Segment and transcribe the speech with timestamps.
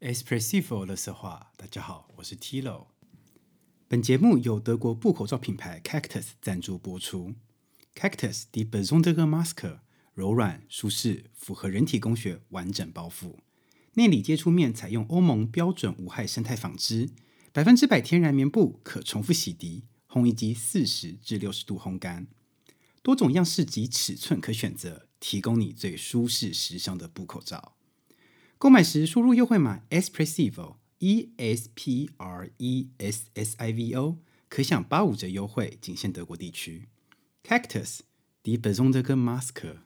[0.00, 2.86] Espressive 乐色话，大家好，我是 Tilo。
[3.86, 7.34] 本节目由德国布口罩品牌 Cactus 赞助播出。
[7.94, 9.80] Cactus Die besondere Maske，
[10.14, 13.34] 柔软、舒适，符合人体工学，完整包覆。
[13.92, 17.10] 内里接触面采用欧盟标准无害生态纺织，
[17.52, 22.26] 百分之百天然棉布，可重复洗涤，烘衣机四十至六十度烘干，
[23.02, 27.76] 多种样式及尺寸可选择，提供你最舒适时尚的布口罩。
[28.62, 34.18] 购买时输入优惠码 Espressivo E S P R E S S I V O，
[34.50, 36.86] 可享八五折优惠，仅限德国地区。
[37.42, 38.00] Cactus
[38.44, 39.78] Die besondere Maske。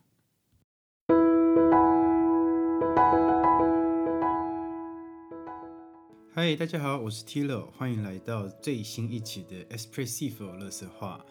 [6.33, 11.25] 嗨，大家好，我是 Tilo，欢迎来到最新一期的 Espressivo 乐色话。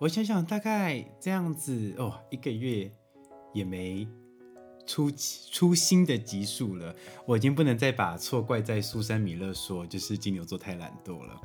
[0.00, 2.90] 我想想，大概这样子哦，一个月
[3.54, 4.08] 也没
[4.88, 5.12] 出
[5.52, 6.92] 出新的集数了。
[7.26, 11.40] 我已经不能再把错怪在苏珊米勒说，就是金牛座太懒惰了。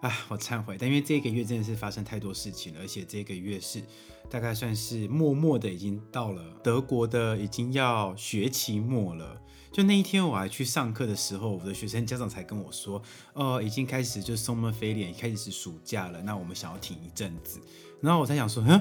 [0.00, 3.82] 啊，我忏悔，但因为这个月真的是发生太多事情了，而且这个月是
[4.30, 9.38] 大概算是默默的已经到了德国的已经要学期末了。
[9.70, 13.02] 就那一天我还去上课的时候，我的学生家长才跟我说，
[13.34, 17.60] 哦，已经开始就 summer f a i l 开始是暑假了，那我们想要停一阵子。
[18.00, 18.80] 然后我才想说，嗯，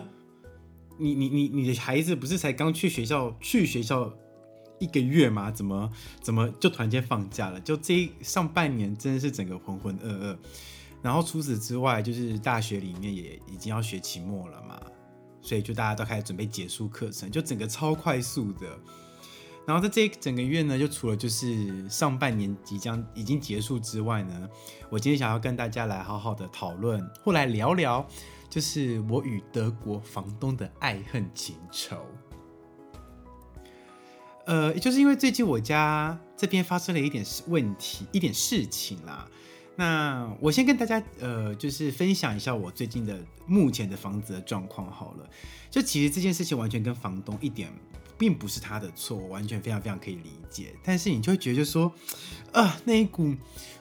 [1.00, 4.14] 你你你你的孩子不是才刚去学校去学校
[4.78, 5.50] 一个月吗？
[5.50, 5.90] 怎么
[6.22, 7.60] 怎么就突然间放假了？
[7.62, 10.38] 就这上半年真的是整个浑浑噩噩。
[11.02, 14.78] 然后除此之外，就是大学里面也已经要学期末了嘛，
[15.42, 18.68] 所以就大家都开始准备结束课程，就整个超快速的。
[19.66, 24.50] 然后在这整个月呢，就除了就是上半年即将已经结束之外呢，
[24.90, 28.06] 我今天想要跟大家来好好的讨论，或来聊聊，
[28.50, 31.98] 就是我与德国房东的爱恨情仇。
[34.46, 39.28] 呃，也就是因为最近我家这边发生了一点问题，一点事情啦。
[39.76, 45.30] 那我先跟大家呃，就是分享一下我最近的目前的房子的状况好了。
[45.70, 47.72] 就其实这件事情完全跟房东一点，
[48.18, 50.74] 并不是他的错，完全非常非常可以理解。
[50.84, 51.94] 但是你就会觉得说，
[52.52, 53.36] 啊，那一股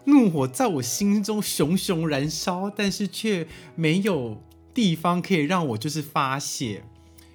[0.04, 4.40] 怒火在我心中熊熊燃烧，但是却没有
[4.78, 6.84] 地方可以让我就是发泄。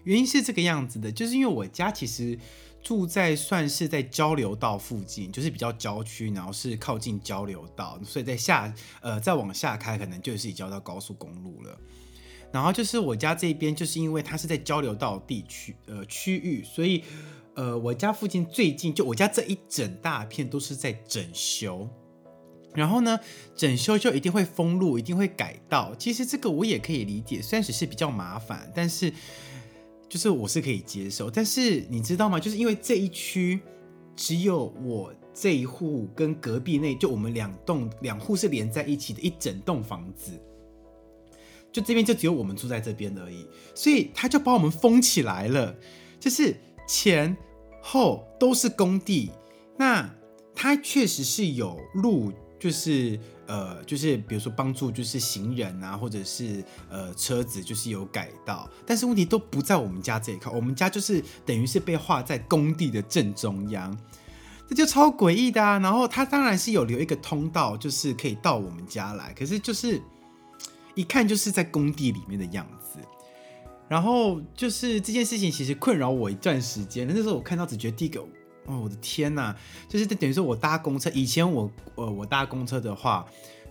[0.06, 2.40] 原因是这个样子的，就是因为我家其实。
[2.84, 11.80] 住在算是在交流道附近，就是比较郊区，然后是靠近交流道，所以在下呃再往下开，可能就是已交到高速公路了。
[12.52, 17.06] 然后就是我家这边，就是因为它是在交流道地区呃区域，所以
[17.56, 21.90] 呃我家附近最近就我家这一整大片都是在整修。
[22.76, 23.20] 然后呢，
[23.56, 25.94] 整修就一定会封路，一定会改道。
[25.98, 29.14] 其实这个我也可以理解，虽然只是比较麻烦，但是。
[30.10, 32.40] 就是我是可以接受，但是你知道吗？
[32.40, 33.60] 就是因为这一区
[34.16, 40.40] 只有我这一户跟隔壁那，就我们两栋两户是连在一起的一整栋房子，
[41.72, 45.76] 就这边就只有我们住在这边而已，所以他就把我们封起来了，
[46.20, 46.56] 就是
[46.88, 47.36] 前
[47.82, 49.32] 后都是工地，
[49.80, 50.14] 那
[50.54, 52.32] 它确实是有路，
[52.64, 53.20] 就是。
[53.46, 63.96] 呃，就是比如说帮助，就是行人啊，或者是呃车子，就是有改道，但是问题都不在我们家这一块，我们家就是等于是被划在工地的正中央，
[64.66, 65.78] 这就超诡异的啊。
[65.80, 70.02] 然后他当然是有留一个通道，就是可以到我们家来，可是就是
[70.96, 72.98] 一看就是在工地里面的样子。
[73.90, 78.26] 然后就是这件事情其实困扰我一段时间，那时候我看到只觉得第一个。
[78.66, 79.54] 哦，我的天呐，
[79.90, 83.26] 就是等于说我搭公车，以前我呃我搭公车的话，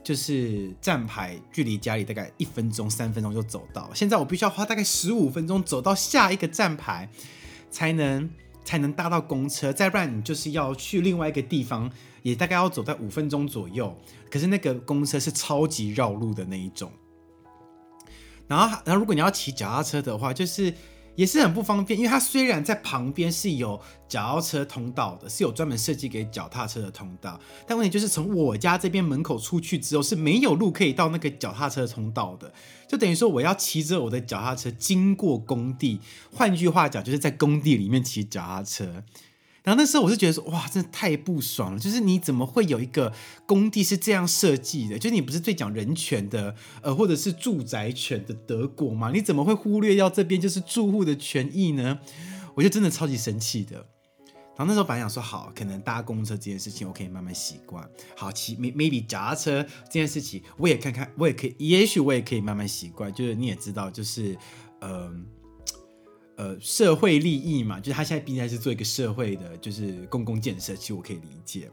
[0.04, 7.08] 就是站牌距离家里大概一分钟、三分钟就走到，现在我必须要花大概十五分钟走到下一个站牌，
[7.70, 8.28] 才能
[8.64, 11.90] 才能搭到公车，再不然你就是要去另外一个地方，
[12.22, 13.96] 也大概要走在五分钟左右。
[14.30, 16.92] 可是那个公车是超级绕路的那一种，
[18.46, 20.74] 然后然后如果你要骑脚踏车的话，就是。
[21.14, 32.52] 也是很不方便，因为它虽然在旁边是有脚踏车通道的，是有专门设计给脚踏车的通道，但问题就是从我家这边门口出去之后是没有路可以到那个脚踏车通道的，
[32.88, 36.00] 就等于说我要骑着我的脚踏车经过工地，
[36.32, 39.04] 换句话讲就是在工地里面骑脚踏车。
[39.64, 41.78] 然后那时候我是觉得说，哇，真的太不爽了！
[41.78, 43.12] 就是你怎么会有一个
[43.46, 44.98] 工地是这样设计的？
[44.98, 49.12] 就是你不是最讲人权的，呃，或者是住宅权的德国吗？
[49.14, 52.00] 你怎么会忽略掉这边就是住户的权益呢？
[52.56, 53.76] 我就真的超级生气的。
[54.56, 57.88] 然后那时候本来想说，好，可能搭公车这件事情我可以慢慢习惯。
[58.16, 63.14] 好，骑 maybe 脚踏车这件事情我也看看，我也可以，也许我也可以慢慢习惯。
[63.14, 64.36] 就是你也知道，就是
[64.80, 65.24] 嗯。
[66.36, 71.70] 呃社会利益嘛，就是他现在毕竟还是做一个社会的，就是公共建设，其实我可以理解。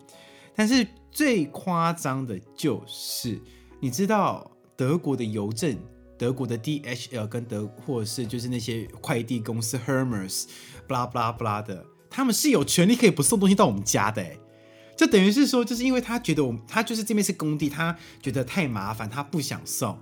[0.56, 3.40] 但是最夸张的就是，
[3.80, 5.78] 你知道德国的邮政、
[6.18, 10.46] 德国的 DHL 跟德或者是就是那些快递公司 Hermes，
[10.88, 14.26] 布拉布拉布拉的，他们是有权利可以不送东西到我们家的，
[14.98, 19.98] 就等于是说，就是因为他觉得我们他就是这边是工地，他觉得太麻烦，他不想送，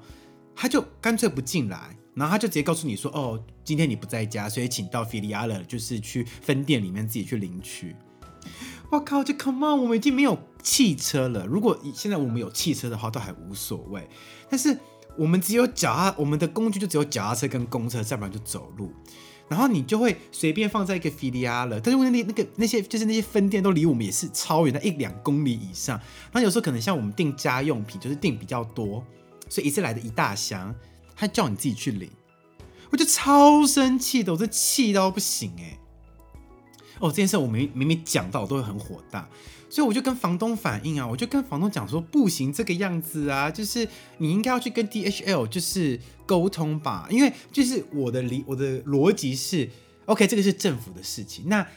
[0.55, 1.96] 他就干脆不进来。
[2.17, 7.95] 然后他就直接告诉你说：“哦，今天你不在家，所以请到菲利亚了，就是去分店里面自己去领取。”
[8.89, 11.45] 我靠，就 Come on，我们已经没有汽车了。
[11.45, 14.07] 如果现在我们有汽车的话，都还无所谓。
[14.49, 14.75] 但是
[15.15, 18.91] 我们只有脚踏，我们的工具就只有脚踏车跟公车，再不然就走路。
[19.49, 25.97] 然后你就会随便放在一个菲利亚了，但是问题那个那些就是那些分店都离我们也是超远的，一两公里以上。
[26.31, 29.03] 然后有时候可能像我们订家用品，就是订比较多，
[29.49, 30.73] 所以一次来的一大箱。
[31.17, 32.09] 他叫你自己去领，
[32.91, 35.77] 我就超生气的，我这气到不行哎！
[36.99, 39.27] 哦，这件事我明明明讲到，我都会很火大，
[39.69, 43.87] 所以我就跟房东反映啊，我就跟房东讲说，不行这个样子啊，就是
[44.19, 49.67] 你应该要去跟 DHL 就是沟通吧，因为就是我的理我的逻辑是
[50.05, 51.67] ，OK，这个是政府的事情，那。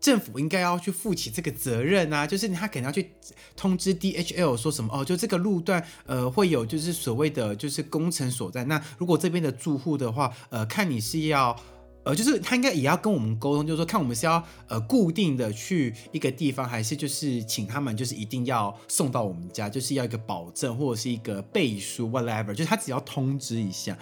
[0.00, 3.10] 政府应该要去负起这个责任啊，就是他可能要去
[3.54, 8.64] 通知 DHL 说什么哦，就这个路段呃会有就是所谓的就是工程所在。
[8.64, 11.54] 那如果这边的住户的话，呃，看你是要
[12.02, 23.98] 呃，就是他应该也要跟我们沟通，就是说看我们是要呃固定的去一个地方，还是就是请他们就是一定要送到我们家，就是要一个保证或者是一个背书 whatever，就是他只要通知一下。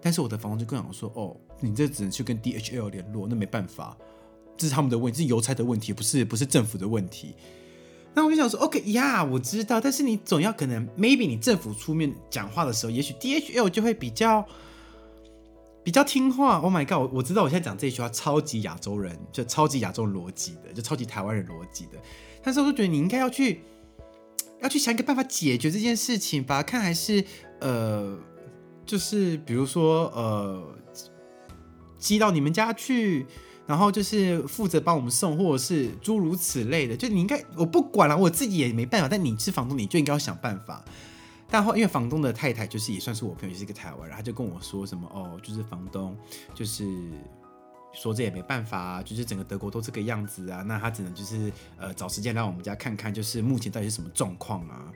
[0.00, 3.94] 但是我的房东就跟我说，哦，你这只能去跟 DHL 联络，那没办法。
[4.56, 7.34] 这是他们的问题，是邮差的问题，不是不是政府的问题。
[8.16, 14.46] 那我就想说，OK 呀，我知道，但是你总要可能，maybe 你政府出面讲话的时候，也许 DHL 就会比较
[15.82, 16.58] 比较听话。
[16.58, 21.98] Oh my god，我我知道我现在讲这句话超级亚洲人，就超级亚洲逻辑的，就超级台湾人逻辑的。
[22.40, 23.62] 但是我就觉得你应该要去
[24.62, 27.24] 要去想一个办法解决这件事情吧，看还是
[27.60, 28.16] 呃，
[28.86, 30.62] 就是比如说呃，
[31.98, 33.26] 寄到你们家去。
[33.66, 39.08] 然后就是负责帮我们送，货是诸如此类的，就你应该我不管了，我自己也没办法。
[39.08, 40.84] 但你是房东，你就应该要想办法。
[41.48, 46.16] 但后因为房东的太太就是也算是我朋友，也是一个台湾人，他就跟我说什么哦，就是房东
[46.54, 46.86] 就是
[47.92, 54.92] 说这也没办法啊，就是整个德国都这个样子啊，那他只能就是呃找时间来我们家看看，就是目前到底是什么状况啊。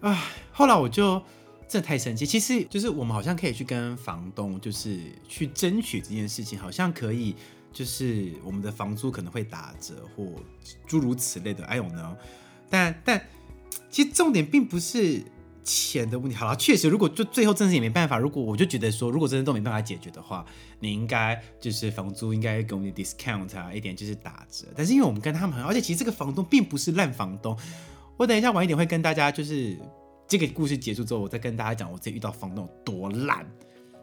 [0.00, 1.22] 唉，后来我就。
[1.72, 7.34] 这太神奇，其实就是我们好像可以去跟房东，就是去争取这件事情，好像可以，
[7.72, 10.34] 就是我们的房租可能会打折或
[10.86, 11.64] 诸如此类的。
[11.64, 12.14] 哎呦呢，
[12.68, 13.26] 但但
[13.88, 15.22] 其实重点并不是
[15.64, 16.36] 钱的问题。
[16.36, 20.44] 好了，确实，如果就最后真的也没办法，如果我就觉得说，如果真的都没办法解决的话，
[20.78, 24.66] 你应该就是房租应该给我们 discount 啊，一点就是打折。
[24.76, 27.56] 但是因为我们跟他们，而且其实这个房东并不是烂房东，
[28.18, 29.78] 我等一下晚一点会跟大家就是。
[30.32, 33.46] 这个故事结束之后，我再跟大家讲我自己遇到房东有多烂，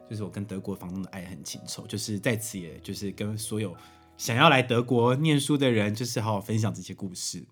[0.07, 3.75] 就是我跟德国房东的爱恨情仇，就是在此，也就是跟所有
[4.15, 7.43] 想要来德国念书的人，就是好好分享这些故事。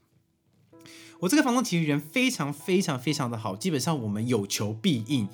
[1.19, 5.27] 我这个房东其实人非常非常非常的好，基本上我们有求必应，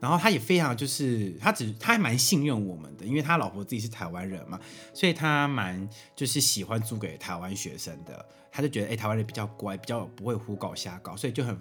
[0.00, 4.58] 然后他也非常就是他只他还蛮信任我们的，因为他老婆自己是台湾人嘛，
[4.92, 11.56] 所以他蛮就是喜欢租给台湾学生的，他就觉得哎台湾人比较乖，比较不会胡搞瞎搞，所以就很。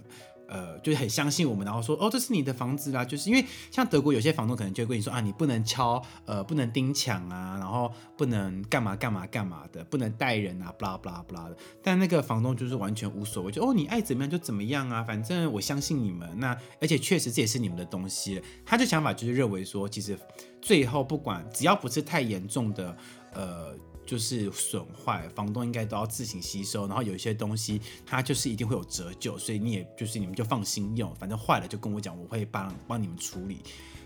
[0.48, 3.04] 呃，就是很相信我们，然后说哦，这是你的房子啦。
[3.04, 11.58] 就是因为像德国有些房东可能就会跟你说啊，你不能敲，呃，不能钉墙啊，然后不能干嘛干嘛干嘛的，不能带人啊，巴拉巴拉巴拉的。
[11.84, 16.30] 但那个房东就是完全无所谓，就哦，你爱怎么样就怎么样啊，反正我相信你们。
[16.40, 18.42] 那而且确实这也是你们的东西。
[18.66, 20.18] 他的想法就是认为说，其实
[20.62, 22.98] 最后不管只要不是太严重的，
[23.34, 23.76] 呃。
[24.08, 26.88] 就是损坏，房东应该都要自行吸收。
[26.88, 33.60] 然后有一些东西，它就是一定会有折旧，所以你也就是你们就放心用，反正坏了就跟我讲，我会帮帮你们处理。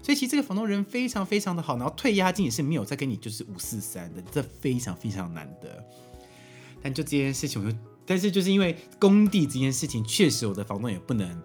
[0.04, 5.86] 所以其实这个房东人非常非常的好，然后退押金也是没有再跟你就是五四三的，这非常非常难得。
[6.82, 11.40] 但就这件事情，我就但是就是因为工地这件事情，确实我的房东也不能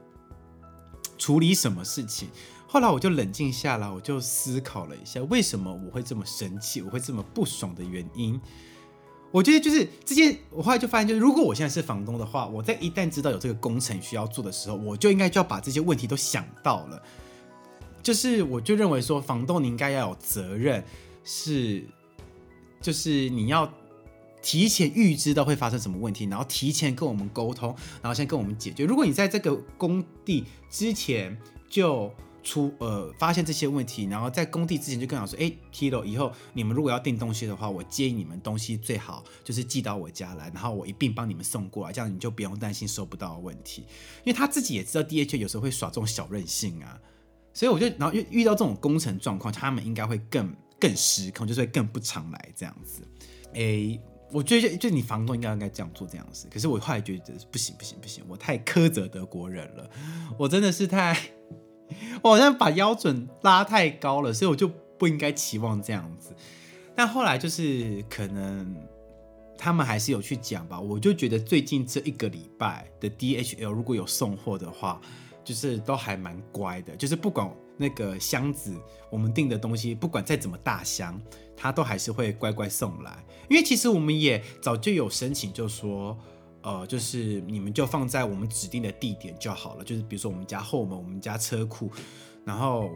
[1.19, 2.31] 处理什么事情。
[2.77, 8.39] 后来我就冷静下来，我就思考了一下，为什么我会这么生气，我会这么不爽的原因。
[9.31, 17.03] 我觉得就是这件，我后来就发现，就是如果我现在是房东的话，我在一旦知道有这个工程需要做的时候，我就应该就要把这些问题都想到了。
[18.03, 20.85] 就是我就认为说，房东你应该要有责任，
[21.25, 21.83] 是
[22.83, 23.73] 就是你要
[24.43, 28.85] 提前预知到会发生什么问题，然后提前跟我们沟通，然后先跟我们解决。
[28.85, 31.35] 如果你在这个工地之前
[31.71, 32.13] 就
[32.47, 43.83] 出呃发现这些问题，然后在工地之前就跟我说，哎，Tilo，以后你们如果要订东西的话，我建议你们东西最好就是寄到我家来，然后我一并帮你们送过来，这样你就不用担心收不到的问题。
[44.23, 46.97] 因为他自己也知道 DHL 有时候会耍这种小任性啊，
[47.53, 53.03] 所以我就然后遇遇到这种工程状况，他们应该会更更失控，就是会更不常来这样子。
[53.55, 53.99] 哎，
[54.31, 59.91] 我觉得就你房东应该应该这样做这样子，可是我后来觉得不行不行不行，我太苛责德国人了，
[60.39, 61.19] 我真的是太。
[62.23, 66.35] 我好像把标准拉太高了，所以我就不应该期望这样子。
[66.95, 68.75] 但后来就是可能
[69.59, 75.01] 他们还是有去讲吧，我就觉得最近这一个礼拜的 DHL 如果有送货的话，
[75.45, 78.75] 就是都还蛮乖的，就是不管那个箱子
[79.11, 81.21] 我们订的东西，不管再怎么大箱，
[81.57, 83.25] 它都还是会乖乖送来。
[83.49, 86.17] 因为其实我们也早就有申请，就说。
[86.67, 91.89] 呃，就是你们就放在我们指定的地点就好了，就是比如说我们家后门、我们家车库，
[92.45, 92.91] 然后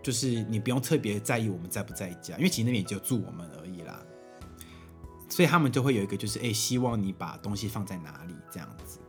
[0.00, 4.00] 就是你不用特别在意我们在不在家，因为其实那边也就住我们而已啦。
[5.28, 9.00] 所以他们就会有一个，就是哎，希望你把东西放在哪里这样子。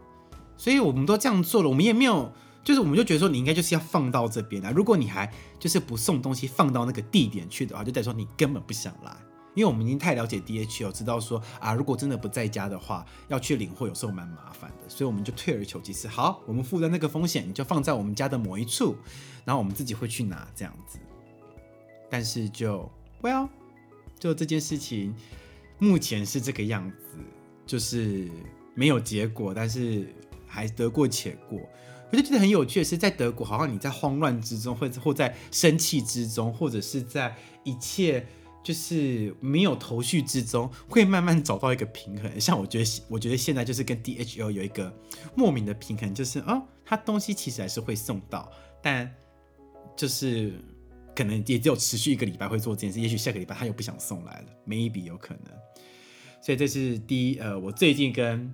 [0.58, 2.34] 所以我们都这样做了，我们也没有，
[2.64, 4.72] 就是我们就觉得说你应该就是要放到这边来。
[4.72, 9.16] 如果你还就是不送东西放到那个地点去的话，就代表说你根本不想来。
[9.58, 18.96] 因为我们已经太了解 DHL，知道说啊，如果真的不在家的话，要去领货有时候蛮麻烦的，所以我们就退而求其次，好，我们负担那个风险，你就放在我们家的某一处，
[19.46, 21.00] 然后我们自己会去拿这样子。
[22.08, 22.88] 但是就
[23.24, 23.50] ，Well，
[24.20, 25.16] 就这件事情
[25.80, 27.18] 目前是这个样子，
[27.66, 28.30] 就是
[28.76, 30.14] 没有结果，但是
[30.46, 31.60] 还得过且过。
[32.12, 38.24] 我就觉得很有趣的是，在德国，好像你在慌乱之中，或者或在生气之中，或者是在一切。
[38.68, 42.38] 就是没有头绪之中，会慢慢找到一个平衡。
[42.38, 44.94] 像我觉得，我觉得现在就是跟 DHL 有一个
[45.36, 48.52] 莫名的平衡，就是哦，它东西其实还是会送到，
[48.84, 49.10] 但
[49.96, 50.52] 就是
[51.16, 55.54] 可能也只有持续一个礼拜会做这件事，也许下个礼拜他又不想送来了，maybe 有可能。
[56.42, 58.54] 所以这是第一，呃，我最近跟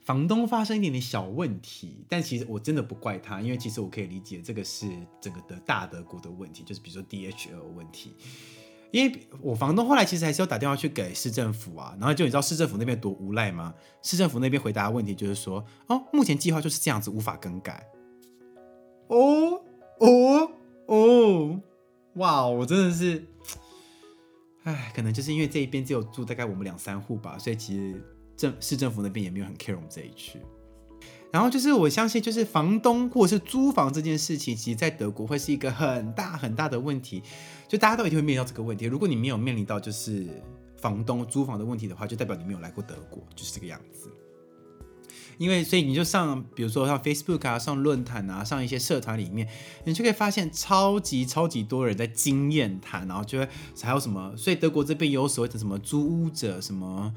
[0.00, 4.88] 房东发生一点点小问题，但其实我真的不怪他，因为其实我可以理解这个是
[5.20, 8.14] 整个的大德国的问题，就是比如说 DHL 问题。
[8.90, 13.74] 因为我房东后来其实还是要打电话去给市政府啊，然后就你知道市政府那边多无赖吗？
[14.02, 17.86] 市政府那边回答问题就是说，哦，目前计划就是这样子，无法更改。
[19.08, 19.62] 哦
[20.00, 20.52] 哦
[20.86, 21.60] 哦，
[22.14, 23.26] 哇，我真的是，
[24.62, 28.02] 唉，可能就是因为这一边只有住大概我们两三户吧，所以其实
[28.36, 30.40] 政市政府那边也没有很 care 我们这一区。
[31.30, 37.22] 然后就是我相信，就是房东或者是租房这件事情，其实在德国会是一个很大很大的问题，
[37.68, 38.86] 就大家都一定会面临到这个问题。
[38.86, 40.26] 如果你没有面临到就是
[40.78, 44.10] 房东租房的问题的话，就代表你没有来过德国，就是这个样子。
[45.36, 49.46] 因为所以你就上，比如说像 Facebook 啊，上论坛啊，上一些社团里面，
[49.84, 53.48] 你就可以发现超级超级多人在经验谈，然后就会
[53.82, 57.12] 还有什么，所以德国这边有所谓的什么租屋者什么。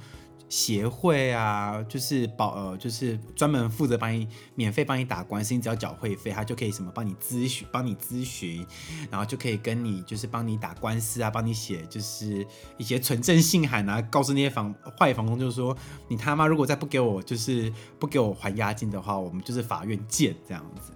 [0.51, 8.67] 协会啊，就是保呃，就是专门负责帮你免费帮你打官司，你只要缴会费，他就可以什么帮你咨询，帮你咨询，
[9.10, 12.46] 然后就可以跟你就是帮你打官司啊，帮你写就是
[12.77, 15.75] 一些存证信函啊，告诉那些房坏房东，就是说
[16.10, 20.91] 你他妈如果再不给我就是不给我还押金的话，我们就是法院见这样子。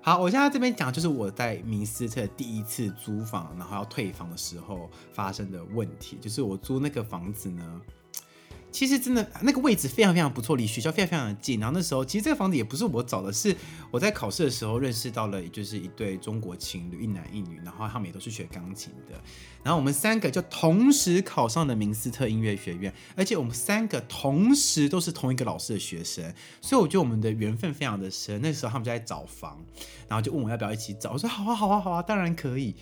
[0.00, 7.82] 好，我现在这边讲就是我在明斯特第一次租房，然后要退房的时候发生的问题，就是我租那个房子呢。
[8.70, 11.58] 其实真的那个位置非常非常不错，离学校非常非常的近。
[11.58, 13.54] 然后那时候其实这个房子也不是我找的，是
[13.90, 19.14] 我在考试的时候认识到了，就是一对中国情侣，一男一女，然后他们也都是学钢琴的。
[19.62, 28.40] 然后我们三个就同时考上了明斯特音乐学院，而且我们三个同时都是同一个老师的学生，所以我觉得我们的缘分非常的深。
[28.40, 29.58] 那时候他们就在找房，
[30.08, 32.76] 然后就问我要不要一起找，我说好啊好啊好啊，当然可以。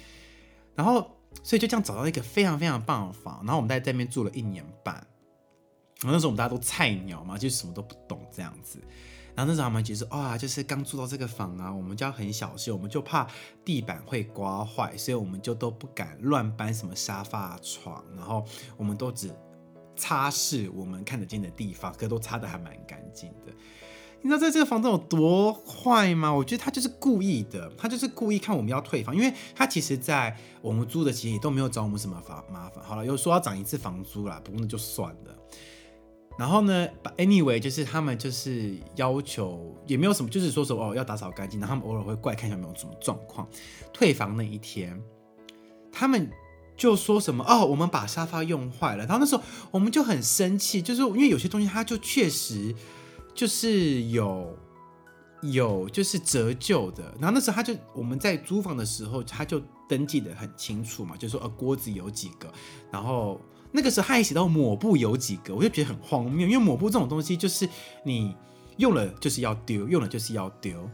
[0.75, 5.07] 然后所以就这样找到一个非常非常棒的房，然后我们在这边住了一年半。
[6.03, 8.79] 然后那时候我们大家都菜鸟嘛，就什么都不懂这样子。
[9.35, 13.27] 然后那时候他们觉得哇，就是刚住到这个房啊，我们就要很小心，我们就怕
[13.65, 18.03] 地板会刮坏，所以我们就都不敢乱搬什么沙发、床。
[18.17, 18.45] 然后
[18.79, 19.31] 我们都只
[19.95, 23.53] 擦拭我们看得见的地方，可都擦的还蛮干净的。
[24.23, 26.33] 你知道在这个房子有多坏吗？
[26.33, 32.83] 我觉得他就是故意的，他就是故意看我们要退房，因为他其实在我们租的期间也都没有找我们什么麻麻烦。
[32.83, 35.36] 好了，又说要涨一次房租啦，不过那就算了。
[36.39, 43.49] 然后呢，anyway，就是他们就是要求也没有什么，就是说什么哦要打扫干净，然后他们偶尔会过来看一下有没有什么状况。
[43.93, 45.03] 退房那一天，
[45.91, 46.31] 他们
[46.77, 49.07] 就说什么哦，我们把沙发用坏了。
[49.07, 52.75] 然后那时候我们就很生气，就是因为有些东西它就确实
[53.35, 54.55] 就是有
[55.41, 62.53] 有就是折旧的，然后那时候他就我们在租房的时候，他就登记的很清楚嘛，就说呃锅子有几个，
[62.91, 63.41] 然后
[63.77, 67.69] 那个时候他还写到抹布有几个，我就觉得很荒谬，因为抹布这种东西就是
[68.05, 68.35] 你
[68.79, 70.89] 用了就是要丢，用了就是要丢。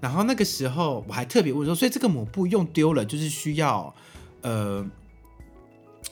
[0.00, 3.94] 然后那个时候我还特别问说，所以这个抹布用丢了就是需要
[4.40, 4.84] 呃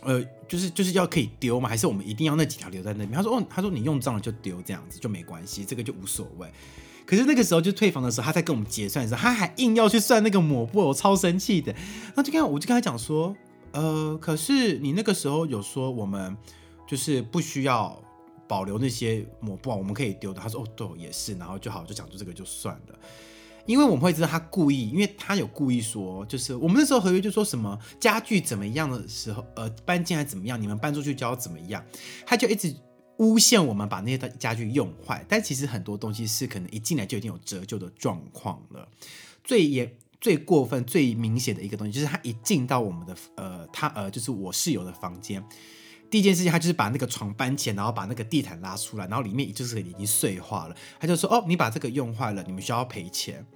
[0.02, 1.69] 呃就是就是要可以丢吗？
[1.69, 3.12] 还是我们一定要那几条留在那边？
[3.12, 6.49] 他说哦，他说你用脏了就丢，这样子就没关系，这个就无所谓。
[7.07, 11.73] 可是那个时候就退房的时候，他在跟我们结算的时候，他还硬要去算那个抹布，我超生气的。
[11.73, 13.35] 然后就跟我就跟他讲说，
[13.73, 16.37] 呃，可是你那个时候有说我们
[16.87, 18.03] 就是不需要
[18.49, 20.41] 保留那些抹布，我们可以丢的。
[20.41, 21.35] 他说哦，对，也是。
[21.35, 22.99] 然后就好，就讲出这个就算了。
[23.67, 31.85] 因为我们会知道他故意，因为他有故意说，就是我们那时候合约就说什么家具怎么样的时候，呃，搬进来怎么样，你们搬出去就要怎么样，
[32.27, 32.75] 他就一直。
[33.23, 38.89] 诬陷我们把那些家具用坏，但其实很多东西是可能一进来就已经有折旧的状况了。
[39.45, 45.45] 最严、最过分、最明显的一个东西，就是他一进到我们的呃，他呃，就是我室友的房间，
[46.11, 50.77] 第一件事情他就是把那个床搬起来，然后把那个地毯拉出来，然后里面就是已经碎化了。
[50.99, 53.47] 他就说：“哦，你把这个用坏了，你们需要赔钱。”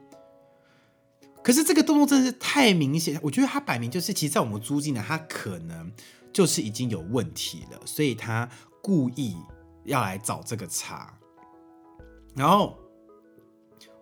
[1.43, 5.93] 可是这个动作真的是太明显，我觉得他摆明就是，其实在我们租进来，他可能
[6.33, 8.49] 就是已经有问题了，所以他
[8.83, 9.37] 故意。
[9.87, 11.13] 要来找这个茬，
[12.35, 12.79] 然后，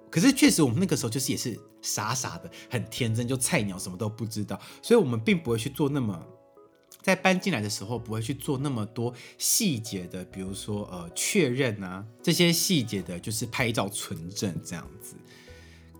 [0.08, 6.24] 可是确实我们那个时候就是也是傻傻的，很天真，就菜鸟什么都不知道，所以我们并不会去做那么，
[7.02, 15.16] 在搬进来的时候不会去做那么多细节的，比如说呃确认啊这些细节的，就是拍照存证这样子，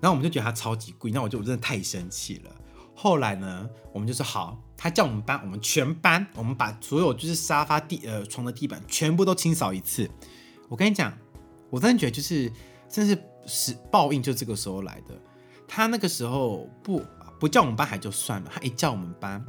[0.00, 2.50] 然后我们就觉得他超级贵，那我就真的太生气了。
[2.94, 10.08] 后来呢，我们就说好，他叫我们搬，我们全搬，我们把所有就是沙发地呃床的地板全部都清扫一次。
[10.68, 11.12] 我跟你讲，
[11.70, 12.52] 我真的觉得就是，
[12.88, 15.20] 真是是报应，就这个时候来的。
[15.74, 17.02] 他那个时候不
[17.40, 19.42] 不叫我们搬还就算了，他一叫我们搬，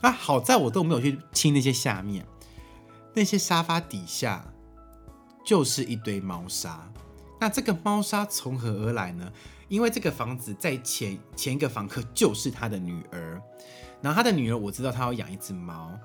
[0.00, 2.26] 啊好在我都没有去清那些下面，
[3.14, 4.44] 那些沙发底下
[5.46, 6.92] 就是一堆猫砂。
[7.38, 9.32] 那这个猫砂从何而来呢？
[9.68, 13.40] 因为这个房子在前前一个房客就是他的女儿，
[14.02, 15.96] 然后他的女儿我知道他要养一只猫，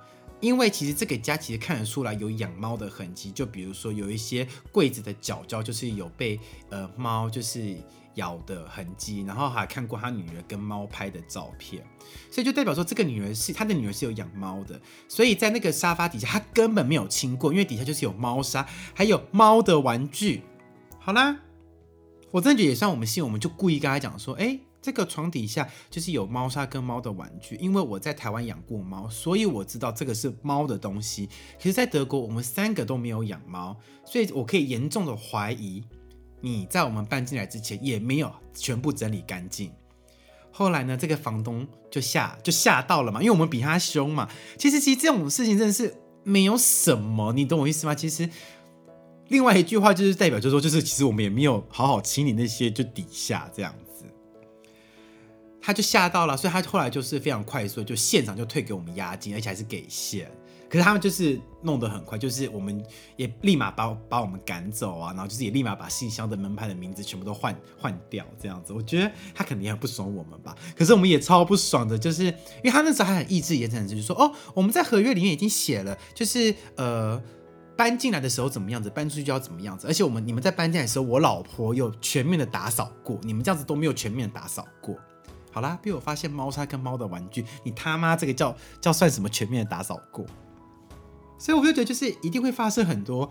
[0.42, 6.40] 因为其实这个家其实看得出来有养猫的痕迹，就比如说有一些柜子的角角就是有被
[6.70, 7.76] 呃猫就是
[8.16, 11.86] 咬的痕迹，然后还看过他女儿跟猫拍的照片，
[12.32, 20.42] 所以就代表说这个女儿是他的女儿是有养猫的，所以在那个沙发底下他根本没有亲过，因为底下就是有猫砂，还有猫的玩具。
[21.00, 21.40] 好啦。
[22.32, 31.30] 我真的觉得也算我们信，我们就故意跟他讲说，哎，这个床底下就是有猫砂跟猫的玩具，因为我在台湾养过猫，所以我知道这个是猫的东西。
[31.58, 35.82] 可是，在德国我们三个都没有养猫，所以我可以严重的怀疑
[36.46, 39.72] 你在我们搬进来之前也没有全部整理干净。
[40.52, 44.30] 后来呢，这个房东就吓就吓到了嘛，因为我们比他凶嘛。
[44.60, 47.96] 其实，其实这种事情真的是没有什么，你懂我意思吗？
[47.96, 48.30] 其实。
[49.30, 54.06] 另外一句话就是代表，就是说，就是其实我们也没有好好清理那些就底下这样子，
[55.60, 60.30] 他就吓到了，所以他后来就是非常快速，就现场就退给我们押金，而且还是给现。
[60.76, 62.84] 可是他们就是弄得很快，就是我们
[63.16, 68.74] 也立马把把我们赶走啊，然后就是也立马把信箱的门牌的名字全部都换换掉这样子。
[68.74, 77.22] 我觉得他肯定很不爽我们吧，可是我们也超不爽的，就是因为他那时候还很意志言谈，就是说哦，我们在合约里面已经写了，就是呃。
[77.78, 79.86] 搬进来的时候怎么样子，搬出去就要怎么样子。
[79.86, 84.96] 而且我们你们在搬进来的时候，我老婆有全面的打扫过，你们这样子都没有全面打扫过。
[85.52, 90.26] 好啦，被我发现猫砂跟猫的玩具，你他妈这个叫叫算什么全面的打扫过？
[91.38, 93.30] 所以我就觉得就是一定会发生很多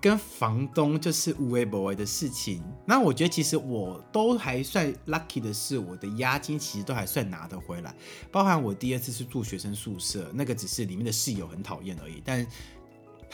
[0.00, 2.62] 跟房东就是无微不微的事情。
[2.86, 7.94] 那我觉得其实我都还算 lucky 的是，我的押金其实都还算拿得回来，
[8.30, 12.46] 包含我第二次是住学生宿舍，那个只是里面的室友很讨厌而已，但。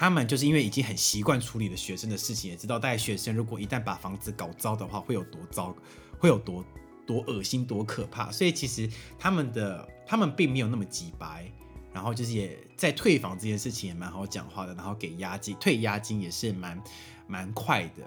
[0.01, 5.75] 他们就是因为已经很习惯处理了学生的事情，也知道带学生如果一旦把房子搞糟的话，会有多糟，
[6.21, 6.65] 会有多
[7.05, 8.31] 多恶心、多可怕。
[8.31, 11.51] 所以其实他们的他们并没有那么急白，
[11.99, 16.81] 然后就是也在退房这件事情也蛮好讲话的，然后给押金退押金也是蛮
[17.27, 18.05] 蛮快的。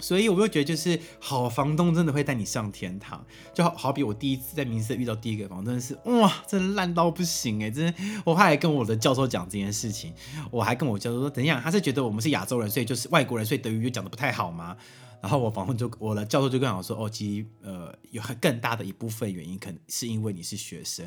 [0.00, 3.24] 所以，我又觉得就是好房东真的会带你上天堂，
[3.54, 7.70] 就好好比我第一次在民社遇到第一个房东，真的是哇，真的烂到不行哎！
[7.70, 10.12] 真的，我还跟我的教授讲这件事情，
[10.50, 14.76] 我还跟我教授说，等一下，他是觉得我们是亚洲人，所以就是外国人，所以德语就讲的不太好吗？
[15.20, 21.06] 然后我房东就我的教授就跟我说，哦，其实呃，有更大的一部分原因，可能是因为你是学生。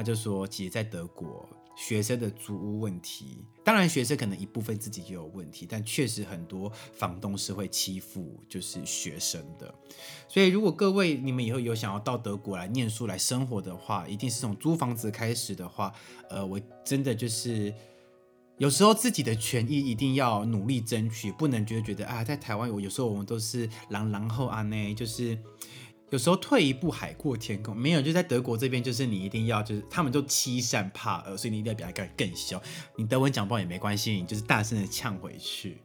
[0.00, 1.48] 他就说，其实，在德国。
[1.76, 3.38] 学生的租屋问题。
[3.64, 9.72] 当然，学生可能一部分自己也有问题，但确实很多房东是会欺负就是学生的。
[10.28, 15.90] 所以，如果各位你们以后有想要到德国来念书、来生活的话，一定是从租房子开始的话，
[16.28, 17.72] 呃，我真的就是
[18.58, 25.38] 有时候自己的权益一定要努力争取，不能觉得觉得啊，在台湾我有时候我们都是狼狼后啊呢，就是。
[26.10, 32.60] 有时候退一步海阔天空，没有就在德国这边，就是你一定要就是他们就欺善怕恶，所以你一定要比他更更凶。
[32.96, 35.80] 你德文讲不好也没关系，你就是大声的呛回去，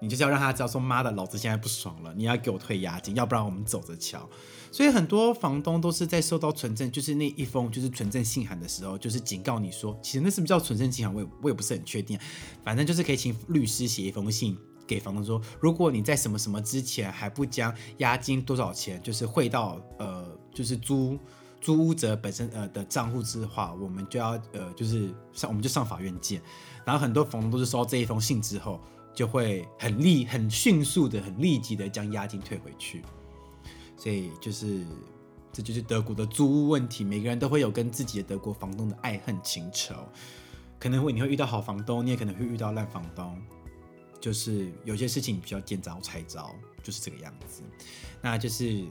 [0.00, 4.28] 你就是要让他知道说妈的，老子现在不爽了，你要给我退押金，要不然我们走着瞧。
[4.70, 12.18] 所以很多房东都是在收到存证，就是那一封就是存证信函的时候，就是警告你说，其实那是不是叫存证信函，我也我也不是很确定，
[12.64, 14.58] 反正就是可以请律师写一封信。
[14.88, 21.18] 给房东说，如果你在什么什么之前还不将押金多少钱，就是汇到呃，就是租
[21.60, 26.40] 租屋者本身呃的账户之话，我们就要呃，就是上我们就上法院见。
[26.86, 28.80] 然后很多房东都是收到这一封信之后，
[29.14, 33.02] 就会很立很迅速的、很立即的将押金退回去。
[33.96, 34.86] 所以就是
[35.52, 39.94] 这就是德国的租屋问题，每个人都会有跟自己的德国房东的爱恨情仇，
[40.78, 43.36] 可能会你会遇到好房东，你也可能会遇到烂房东。
[44.20, 47.62] 就是有些事情比较见招拆招，就是这个样子。
[48.20, 48.84] 那就是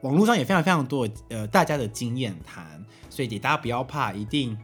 [0.00, 4.56] 网络上也非常非常多呃大家的经验谈，所以大家不要怕，一定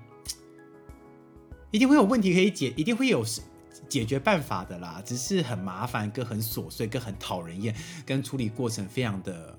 [1.71, 3.23] 一定会有问题可以解，一定会有
[3.89, 5.03] 解决办法的啦。
[5.05, 7.77] 只是很麻烦，跟很琐碎，跟很讨人厌，
[8.07, 9.59] 跟处理过程非常的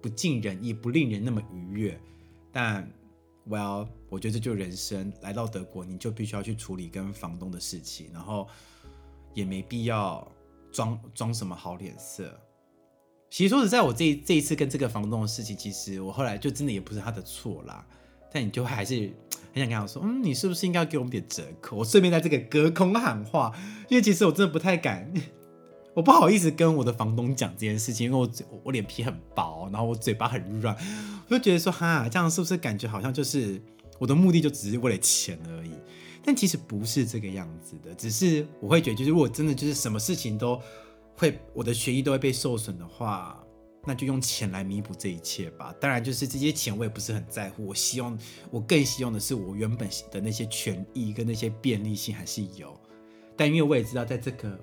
[0.00, 2.00] 不尽人意，不令人那么愉悦。
[2.52, 2.88] 但
[3.48, 8.48] Well，我觉得这就人生，来到德国你就必须要去处理跟房东的事情，然后。
[9.38, 10.26] 也没必要
[10.72, 12.28] 装装什么好脸色。
[13.30, 17.86] 其实说实在，我这这一次跟这个房东的事情，其实我后来就真的也不是他的错啦。
[18.32, 18.94] 但你就还是
[19.52, 21.76] 很想跟他说，嗯，你是不是应该给我们点折扣？
[21.76, 23.54] 我顺便在这个隔空喊话，
[23.88, 25.12] 因为其实我真的不太敢，
[25.94, 28.28] 我不好意思跟我的房东讲这件事情，因为我
[28.64, 30.76] 我脸皮很薄，然后我嘴巴很软，
[31.28, 33.62] 我就觉得说，哈，这样是不是感觉好像就是
[33.98, 35.72] 我的目的就只是为了钱而已？
[36.28, 40.60] 但其实不是这个样子的，只是我会觉得，就是如果真的就是什么事情都
[41.16, 43.42] 会，我的学艺都会被受损的话，
[43.86, 45.74] 那就用钱来弥补这一切吧。
[45.80, 48.18] 当然，就是这些钱我也不是很在乎，我希望
[48.50, 52.78] 我更希望的是我原本的那些权益跟那些便利性还是有。
[53.34, 54.60] 但因为我也知道，在这个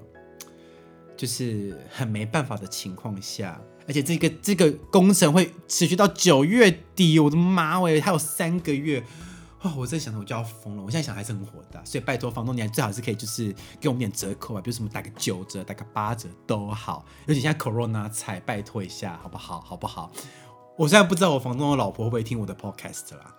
[1.18, 9.04] 就是很没办法的情况下，而且这个这个工程会持续到九月底，我的妈喂，还有三个月。
[9.66, 10.84] 哦，我在想着我就要疯了。
[10.84, 17.04] 我现在想还是很火的，所以拜托房东，你还最好是可以就是给我们点折扣啊，比如什么打个九折、打个八折都好。
[17.26, 19.60] 尤其现在 Corona 才拜托一下，好不好？
[19.62, 20.12] 好不好？
[20.78, 23.36] 我现在不知道我房东的老婆会不会听我的 Podcast 啦，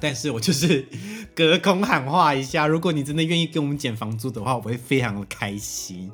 [0.00, 0.88] 但是我就是
[1.36, 6.10] 隔空喊话一下，如果你真的愿意给我们减房租的话，我会非常的开心，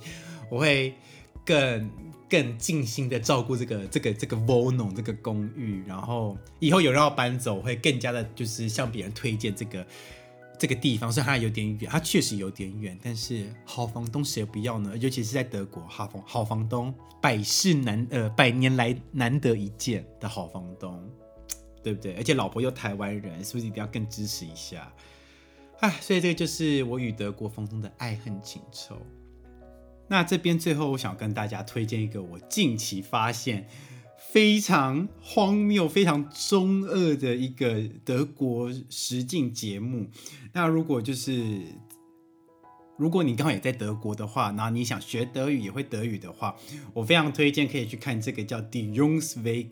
[0.51, 0.95] 我会
[1.45, 1.91] 更。
[2.31, 9.85] 更尽心的照顾这个这个这个 Vono 这个公寓，然后以后有人要搬走，会更加的就是向别人推荐这个
[10.57, 11.11] 这个地方。
[11.11, 14.97] 虽然它有点远，它确实有点远，但是好房东谁不要呢？
[14.97, 21.03] 尤其是在德国，好房好房东百世难呃百年来难得一见的好房东，
[21.83, 22.15] 对不对？
[22.15, 24.93] 而且老婆又台湾人，是不是一定要更支持一下？
[25.81, 28.97] 哎，所以这个就是我与德国房东的爱恨情仇。
[30.11, 33.69] 那这边最后，我想跟大家推荐一个我近期发现
[34.33, 40.11] 非常荒谬、非常中二的一个德国实境节目。
[40.53, 41.63] 那如果就是
[42.97, 46.57] 如果你刚好也在德国的话，然后你想学德语也会德语的话，
[46.93, 49.69] 我非常推荐可以去看这个叫《Die Jungswege》，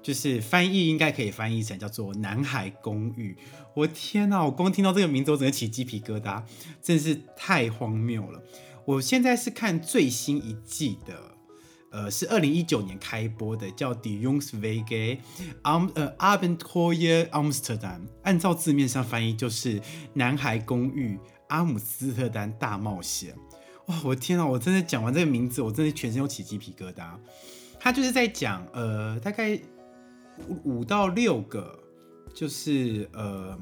[0.00, 3.32] 就是翻译应该可以翻译成叫做《男孩公寓》。
[3.74, 4.44] 我天哪！
[4.44, 6.44] 我光听到这个名字，我整个起鸡皮疙瘩，
[6.80, 8.40] 真是太荒谬了。
[8.86, 11.14] 我现在是看最新一季的，
[11.90, 15.18] 呃，是二零一九年开播的，叫《Die Jungswege
[15.62, 19.80] Am 呃 Abenteuer Amsterdam》，按照字面上翻译就是
[20.12, 21.18] 《男孩公寓
[21.48, 23.34] 阿姆斯特丹大冒险》。
[23.86, 24.46] 哇，我的天啊！
[24.46, 27.14] 我真的讲完这个名字，我真的全身又起鸡皮疙瘩。
[27.78, 29.58] 他就是在讲，呃，大概
[30.48, 31.78] 五五到六个，
[32.34, 33.58] 就是呃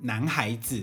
[0.00, 0.82] 男孩子。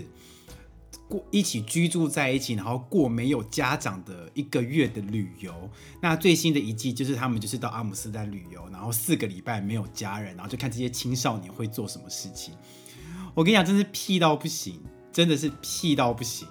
[1.12, 5.70] 过一起居住在一起，然后过没有家长的一个月的旅游。
[6.00, 12.54] 那最新的一季就是他们就是到阿姆斯特丹旅游，然后四个礼拜没有家人，然后就看这些青少年会做什么事情。
[13.34, 14.80] 我跟你讲，真是屁到不行，
[15.12, 16.48] 真的是屁到不行。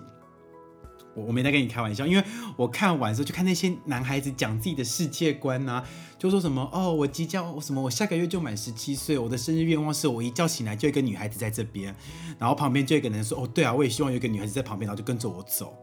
[1.15, 2.23] 我我没在跟你开玩笑，因为
[2.55, 5.83] 我看完之后就看那些男孩子讲自己的世界观呐、
[6.17, 11.95] 就说什么哦，我即将什么，我下个月就满十七岁，我的生日愿望是我一觉醒来就一个女孩子在这边，
[12.39, 15.75] 然后旁边就一个人说哦，对啊，我也希望有一个女孩子在旁边，然后就跟着我走。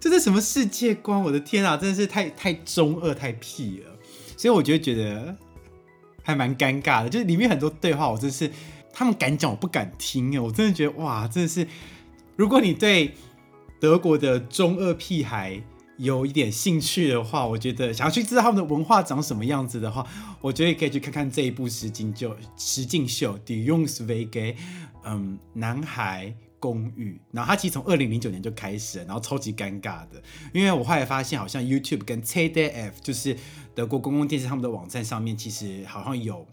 [0.00, 1.20] 这是什么世界观？
[1.20, 3.96] 我的天啊，真的是太太中二、太屁了。
[4.36, 5.36] 所以我就觉得
[6.22, 8.48] 还蛮尴尬的，就是里面很多对话，我真是
[8.92, 11.66] 他们敢讲，我不敢听哎，我真的觉得哇，真的是，
[12.36, 13.12] 如果你对
[13.80, 15.62] 德国的中二屁孩
[15.96, 20.06] 有一点兴趣的话，我觉得想要去知道他们的文化长什么样子的话，
[20.40, 24.30] 我觉得可以去看看这一部实境秀，实境秀《Die Jungs Wege》，
[25.04, 26.34] 嗯，男孩。
[26.60, 30.20] 公寓，然后它其实从二零零九年就开始了，然后超级尴尬的，
[30.52, 33.36] 因为我后来发现好像 YouTube 跟 ZDF 就是
[33.76, 36.44] 德国公共电视他们的网站上面，其实好像有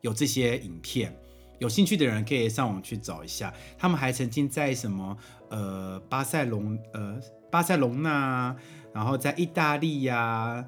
[0.00, 1.16] 有这些影片，
[1.60, 3.54] 有兴趣的人可以上网去找一下。
[3.78, 5.16] 他们还曾经在什么
[5.54, 7.16] 呃巴塞隆呃
[7.48, 8.56] 巴塞隆纳，
[8.92, 10.64] 然后在意大利呀，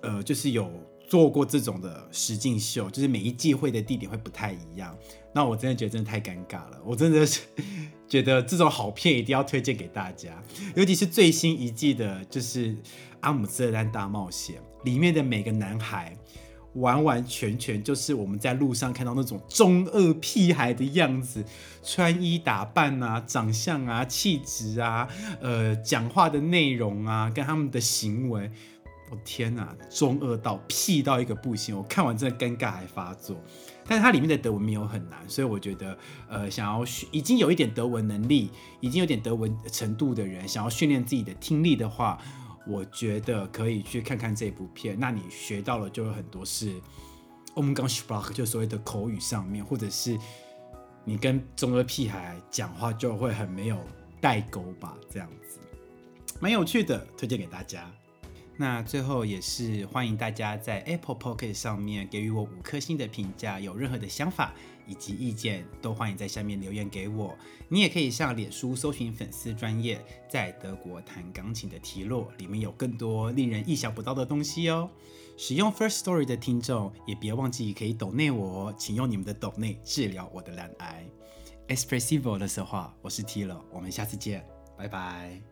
[0.00, 0.72] 呃就是有
[1.06, 4.96] 做过这种的实境秀，就是每一季会的地点会不太一样。
[5.34, 7.40] 那我真的觉得真的太尴尬了，我真的是
[8.08, 10.42] 觉得这种好片一定要推荐给大家，
[10.74, 12.74] 尤其是最新一季的，就是
[13.20, 16.16] 《阿姆斯特丹大冒险》里面的每个男孩，
[16.74, 21.44] 完完全全就是我们在路上看到那种中二屁孩的样子，
[21.82, 25.08] 穿衣打扮啊、长相啊、气质啊、
[25.40, 28.50] 呃讲话的内容啊，跟他们的行为，
[29.10, 33.36] 我天哪，中二到屁到一个不行，我看完真的尴尬还发作。
[33.86, 42.16] 但是它里面的德文没有很难，所以我觉得，呃，想要已经有一点德文能力，已经有点德文程度的人，想要训练自己的听力的话，
[42.66, 44.98] 我觉得可以去看看这部片。
[44.98, 46.80] 那你学到了就有很多是
[47.54, 50.18] 我们刚 s p r a c h 就所谓的口语上面，或者是
[51.04, 53.78] 你跟中二屁孩讲话就会很没有
[54.20, 55.58] 代沟吧，这样子，
[56.40, 57.90] 蛮有趣的，推荐给大家。
[58.60, 64.52] 那最后也是欢迎大家在 Apple Pocket 上面给予我五颗星的评价，有任何的想法
[64.86, 67.34] 以及意见，都欢迎在下面留言给我。
[67.70, 74.90] 你也可以上脸书搜寻粉丝专业，在德国弹钢琴的提洛，里面有更多令人意想不到的东西哦。
[75.38, 81.02] 使用 First Story 的听众也别忘记可以抖内我，请用你们的抖内治疗我的懒癌。
[81.68, 84.44] Expressive 的时候，我是 T 了，我们下次见，
[84.76, 85.49] 拜拜。